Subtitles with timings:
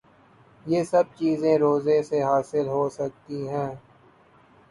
[0.65, 3.71] یہ سب چیزیں روزے سے حاصل ہو سکتی ہیں